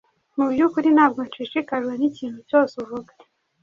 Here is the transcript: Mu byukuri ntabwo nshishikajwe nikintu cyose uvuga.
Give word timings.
Mu 0.37 0.45
byukuri 0.51 0.87
ntabwo 0.95 1.19
nshishikajwe 1.27 1.93
nikintu 1.97 2.39
cyose 2.49 2.73
uvuga. 2.83 3.11